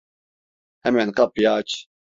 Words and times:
Hemen 0.79 1.11
kapıyı 1.11 1.51
aç! 1.51 1.85